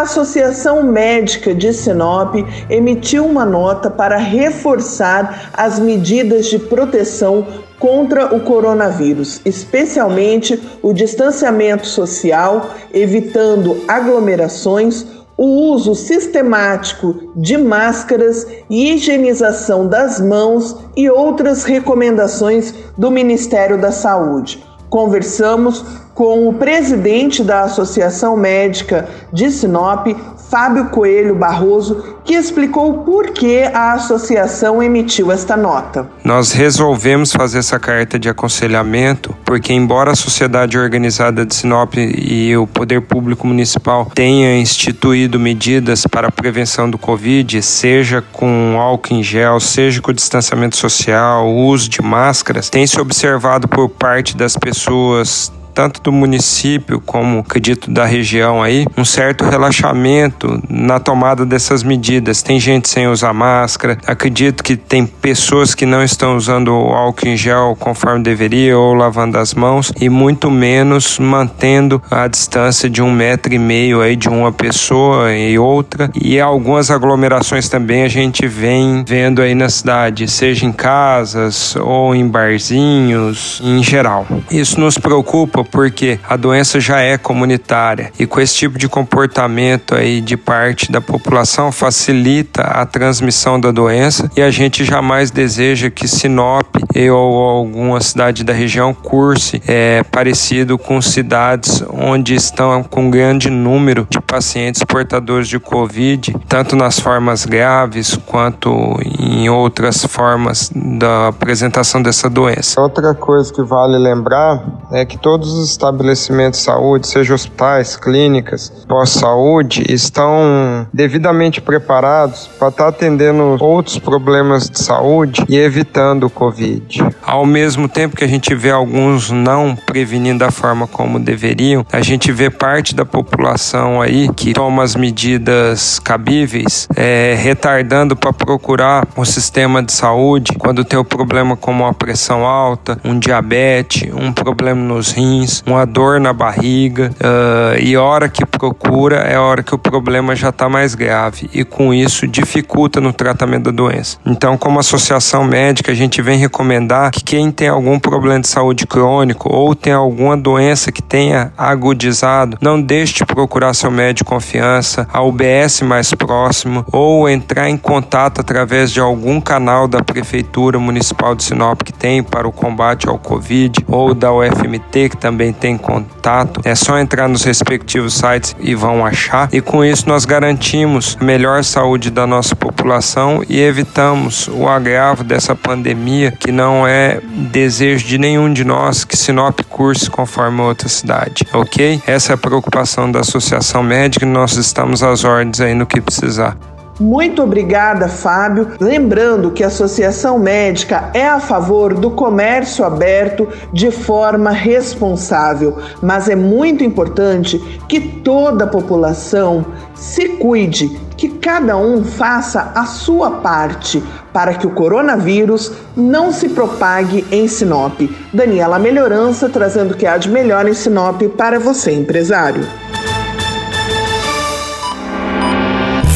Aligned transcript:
A 0.00 0.04
Associação 0.04 0.82
Médica 0.82 1.54
de 1.54 1.74
Sinop 1.74 2.34
emitiu 2.70 3.26
uma 3.26 3.44
nota 3.44 3.90
para 3.90 4.16
reforçar 4.16 5.50
as 5.52 5.78
medidas 5.78 6.46
de 6.46 6.58
proteção 6.58 7.46
contra 7.78 8.34
o 8.34 8.40
coronavírus, 8.40 9.42
especialmente 9.44 10.58
o 10.80 10.94
distanciamento 10.94 11.86
social, 11.86 12.70
evitando 12.94 13.84
aglomerações, 13.86 15.04
o 15.36 15.44
uso 15.70 15.94
sistemático 15.94 17.30
de 17.36 17.58
máscaras 17.58 18.46
e 18.70 18.94
higienização 18.94 19.86
das 19.86 20.18
mãos 20.18 20.78
e 20.96 21.10
outras 21.10 21.64
recomendações 21.64 22.72
do 22.96 23.10
Ministério 23.10 23.76
da 23.76 23.92
Saúde. 23.92 24.64
Conversamos 24.88 25.84
com 26.20 26.46
o 26.46 26.52
presidente 26.52 27.42
da 27.42 27.62
Associação 27.62 28.36
Médica 28.36 29.08
de 29.32 29.50
Sinop, 29.50 30.06
Fábio 30.50 30.90
Coelho 30.90 31.34
Barroso, 31.34 32.18
que 32.26 32.34
explicou 32.34 33.04
por 33.04 33.28
que 33.28 33.62
a 33.62 33.94
associação 33.94 34.82
emitiu 34.82 35.32
esta 35.32 35.56
nota. 35.56 36.06
Nós 36.22 36.52
resolvemos 36.52 37.32
fazer 37.32 37.60
essa 37.60 37.78
carta 37.78 38.18
de 38.18 38.28
aconselhamento 38.28 39.34
porque, 39.46 39.72
embora 39.72 40.10
a 40.10 40.14
Sociedade 40.14 40.76
Organizada 40.76 41.46
de 41.46 41.54
Sinop 41.54 41.94
e 41.96 42.54
o 42.54 42.66
Poder 42.66 43.00
Público 43.00 43.46
Municipal 43.46 44.10
tenha 44.14 44.58
instituído 44.58 45.40
medidas 45.40 46.06
para 46.06 46.28
a 46.28 46.30
prevenção 46.30 46.90
do 46.90 46.98
Covid, 46.98 47.62
seja 47.62 48.22
com 48.30 48.76
álcool 48.78 49.14
em 49.14 49.22
gel, 49.22 49.58
seja 49.58 50.02
com 50.02 50.12
distanciamento 50.12 50.76
social, 50.76 51.50
uso 51.50 51.88
de 51.88 52.02
máscaras, 52.02 52.68
tem 52.68 52.86
se 52.86 53.00
observado 53.00 53.66
por 53.66 53.88
parte 53.88 54.36
das 54.36 54.54
pessoas 54.54 55.50
tanto 55.72 56.00
do 56.00 56.12
município 56.12 57.00
como, 57.00 57.40
acredito, 57.40 57.90
da 57.90 58.04
região 58.04 58.62
aí, 58.62 58.86
um 58.96 59.04
certo 59.04 59.44
relaxamento 59.44 60.62
na 60.68 60.98
tomada 60.98 61.44
dessas 61.46 61.82
medidas. 61.82 62.42
Tem 62.42 62.58
gente 62.58 62.88
sem 62.88 63.08
usar 63.08 63.32
máscara, 63.32 63.98
acredito 64.06 64.62
que 64.62 64.76
tem 64.76 65.06
pessoas 65.06 65.74
que 65.74 65.86
não 65.86 66.02
estão 66.02 66.36
usando 66.36 66.68
o 66.68 66.92
álcool 66.92 67.28
em 67.28 67.36
gel 67.36 67.76
conforme 67.78 68.22
deveria 68.22 68.76
ou 68.76 68.94
lavando 68.94 69.38
as 69.38 69.54
mãos 69.54 69.92
e 70.00 70.08
muito 70.08 70.50
menos 70.50 71.18
mantendo 71.18 72.02
a 72.10 72.26
distância 72.26 72.88
de 72.88 73.02
um 73.02 73.12
metro 73.12 73.52
e 73.54 73.58
meio 73.58 74.00
aí 74.00 74.16
de 74.16 74.28
uma 74.28 74.52
pessoa 74.52 75.32
e 75.32 75.58
outra. 75.58 76.10
E 76.20 76.40
algumas 76.40 76.90
aglomerações 76.90 77.68
também 77.68 78.02
a 78.02 78.08
gente 78.08 78.46
vem 78.46 79.04
vendo 79.06 79.40
aí 79.42 79.54
na 79.54 79.68
cidade, 79.68 80.28
seja 80.28 80.66
em 80.66 80.72
casas 80.72 81.76
ou 81.76 82.14
em 82.14 82.26
barzinhos, 82.26 83.60
em 83.64 83.82
geral. 83.82 84.26
Isso 84.50 84.80
nos 84.80 84.98
preocupa 84.98 85.59
porque 85.64 86.18
a 86.28 86.36
doença 86.36 86.80
já 86.80 87.00
é 87.00 87.16
comunitária. 87.18 88.12
E 88.18 88.26
com 88.26 88.40
esse 88.40 88.54
tipo 88.54 88.78
de 88.78 88.88
comportamento 88.88 89.94
aí 89.94 90.20
de 90.20 90.36
parte 90.36 90.90
da 90.90 91.00
população 91.00 91.70
facilita 91.72 92.62
a 92.62 92.86
transmissão 92.86 93.60
da 93.60 93.70
doença. 93.70 94.30
E 94.36 94.42
a 94.42 94.50
gente 94.50 94.84
jamais 94.84 95.30
deseja 95.30 95.90
que 95.90 96.08
Sinop 96.08 96.76
ou 97.10 97.38
alguma 97.38 98.00
cidade 98.00 98.44
da 98.44 98.52
região 98.52 98.92
curse 98.92 99.62
é, 99.66 100.02
parecido 100.04 100.78
com 100.78 101.00
cidades 101.00 101.84
onde 101.92 102.34
estão 102.34 102.82
com 102.82 103.10
grande 103.10 103.50
número 103.50 104.06
de 104.10 104.20
pacientes 104.20 104.82
portadores 104.84 105.48
de 105.48 105.58
Covid, 105.58 106.34
tanto 106.48 106.74
nas 106.74 106.98
formas 106.98 107.44
graves 107.44 108.16
quanto 108.26 108.70
em 109.18 109.48
outras 109.48 110.04
formas 110.04 110.70
da 110.74 111.28
apresentação 111.28 112.02
dessa 112.02 112.28
doença. 112.28 112.80
Outra 112.80 113.14
coisa 113.14 113.52
que 113.52 113.62
vale 113.62 113.98
lembrar 113.98 114.62
é 114.92 115.04
que 115.04 115.16
todos 115.18 115.52
os 115.52 115.70
estabelecimentos 115.70 116.60
de 116.60 116.64
saúde, 116.64 117.06
seja 117.06 117.34
hospitais, 117.34 117.96
clínicas, 117.96 118.70
pós-saúde, 118.88 119.84
estão 119.88 120.86
devidamente 120.92 121.60
preparados 121.60 122.48
para 122.58 122.68
estar 122.68 122.88
atendendo 122.88 123.56
outros 123.60 123.98
problemas 123.98 124.68
de 124.68 124.78
saúde 124.78 125.44
e 125.48 125.56
evitando 125.56 126.24
o 126.24 126.30
Covid. 126.30 126.79
Ao 127.22 127.46
mesmo 127.46 127.88
tempo 127.88 128.16
que 128.16 128.24
a 128.24 128.28
gente 128.28 128.54
vê 128.54 128.70
alguns 128.70 129.30
não 129.30 129.76
prevenindo 129.76 130.40
da 130.40 130.50
forma 130.50 130.86
como 130.86 131.18
deveriam, 131.18 131.84
a 131.92 132.00
gente 132.00 132.32
vê 132.32 132.50
parte 132.50 132.94
da 132.94 133.04
população 133.04 134.00
aí 134.00 134.28
que 134.34 134.52
toma 134.52 134.82
as 134.82 134.94
medidas 134.96 135.98
cabíveis, 135.98 136.88
é, 136.96 137.36
retardando 137.38 138.16
para 138.16 138.32
procurar 138.32 139.06
o 139.16 139.24
sistema 139.24 139.82
de 139.82 139.92
saúde 139.92 140.52
quando 140.58 140.84
tem 140.84 140.98
o 140.98 141.04
problema 141.04 141.56
como 141.56 141.84
uma 141.84 141.94
pressão 141.94 142.44
alta, 142.44 142.98
um 143.04 143.18
diabetes, 143.18 144.10
um 144.14 144.32
problema 144.32 144.80
nos 144.80 145.12
rins, 145.12 145.62
uma 145.66 145.84
dor 145.84 146.20
na 146.20 146.32
barriga 146.32 147.12
uh, 147.20 147.78
e 147.78 147.96
hora 147.96 148.28
que 148.28 148.44
procura 148.46 149.16
é 149.16 149.36
a 149.36 149.42
hora 149.42 149.62
que 149.62 149.74
o 149.74 149.78
problema 149.78 150.34
já 150.34 150.48
está 150.48 150.68
mais 150.68 150.94
grave 150.94 151.48
e 151.52 151.64
com 151.64 151.92
isso 151.92 152.26
dificulta 152.26 153.00
no 153.00 153.12
tratamento 153.12 153.64
da 153.64 153.70
doença. 153.70 154.18
Então, 154.24 154.56
como 154.56 154.78
associação 154.78 155.44
médica, 155.44 155.92
a 155.92 155.94
gente 155.94 156.22
vem 156.22 156.38
recomendar 156.70 157.10
que 157.10 157.24
quem 157.24 157.50
tem 157.50 157.68
algum 157.68 157.98
problema 157.98 158.40
de 158.40 158.46
saúde 158.46 158.86
crônico 158.86 159.52
ou 159.52 159.74
tem 159.74 159.92
alguma 159.92 160.36
doença 160.36 160.92
que 160.92 161.02
tenha 161.02 161.52
agudizado, 161.58 162.56
não 162.60 162.80
deixe 162.80 163.14
de 163.14 163.26
procurar 163.26 163.74
seu 163.74 163.90
médico 163.90 164.10
de 164.20 164.24
confiança, 164.24 165.08
a 165.12 165.22
UBS 165.22 165.80
mais 165.82 166.12
próximo 166.12 166.84
ou 166.92 167.28
entrar 167.28 167.70
em 167.70 167.76
contato 167.76 168.40
através 168.40 168.92
de 168.92 169.00
algum 169.00 169.40
canal 169.40 169.88
da 169.88 170.02
Prefeitura 170.02 170.78
Municipal 170.78 171.34
de 171.34 171.42
Sinop 171.42 171.82
que 171.82 171.92
tem 171.92 172.22
para 172.22 172.46
o 172.46 172.52
combate 172.52 173.08
ao 173.08 173.18
Covid 173.18 173.84
ou 173.88 174.14
da 174.14 174.32
UFMT 174.32 175.08
que 175.10 175.16
também 175.16 175.52
tem 175.52 175.78
contato, 175.78 176.60
é 176.64 176.74
só 176.74 176.98
entrar 176.98 177.28
nos 177.28 177.44
respectivos 177.44 178.14
sites 178.14 178.54
e 178.60 178.74
vão 178.74 179.06
achar. 179.06 179.48
E 179.52 179.60
com 179.60 179.84
isso 179.84 180.08
nós 180.08 180.24
garantimos 180.24 181.16
a 181.20 181.24
melhor 181.24 181.64
saúde 181.64 182.10
da 182.10 182.26
nossa 182.26 182.54
população 182.54 183.42
e 183.48 183.60
evitamos 183.60 184.48
o 184.48 184.68
agravo 184.68 185.24
dessa 185.24 185.54
pandemia 185.54 186.32
que 186.32 186.52
não 186.60 186.86
é 186.86 187.18
desejo 187.50 188.06
de 188.06 188.18
nenhum 188.18 188.52
de 188.52 188.64
nós 188.64 189.02
que 189.02 189.16
Sinop 189.16 189.60
curse 189.66 190.10
conforme 190.10 190.60
outra 190.60 190.90
cidade, 190.90 191.46
ok? 191.54 192.02
Essa 192.06 192.32
é 192.32 192.34
a 192.34 192.38
preocupação 192.38 193.10
da 193.10 193.20
Associação 193.20 193.82
Médica 193.82 194.26
e 194.26 194.28
nós 194.28 194.56
estamos 194.56 195.02
às 195.02 195.24
ordens 195.24 195.58
aí 195.58 195.74
no 195.74 195.86
que 195.86 196.02
precisar. 196.02 196.58
Muito 197.00 197.42
obrigada, 197.42 198.08
Fábio. 198.08 198.72
Lembrando 198.78 199.52
que 199.52 199.64
a 199.64 199.68
Associação 199.68 200.38
Médica 200.38 201.10
é 201.14 201.26
a 201.26 201.40
favor 201.40 201.94
do 201.94 202.10
comércio 202.10 202.84
aberto 202.84 203.48
de 203.72 203.90
forma 203.90 204.50
responsável, 204.50 205.78
mas 206.02 206.28
é 206.28 206.36
muito 206.36 206.84
importante 206.84 207.58
que 207.88 208.00
toda 208.00 208.64
a 208.64 208.68
população 208.68 209.64
se 209.94 210.28
cuide, 210.28 210.88
que 211.16 211.30
cada 211.30 211.74
um 211.78 212.04
faça 212.04 212.70
a 212.74 212.84
sua 212.84 213.30
parte 213.30 214.04
para 214.30 214.52
que 214.52 214.66
o 214.66 214.74
coronavírus 214.74 215.72
não 215.96 216.30
se 216.30 216.50
propague 216.50 217.24
em 217.32 217.48
Sinop. 217.48 217.98
Daniela 218.30 218.78
Melhorança 218.78 219.48
trazendo 219.48 219.92
o 219.92 219.96
que 219.96 220.06
há 220.06 220.18
de 220.18 220.28
melhor 220.28 220.68
em 220.68 220.74
Sinop 220.74 221.22
para 221.34 221.58
você, 221.58 221.92
empresário. 221.92 222.66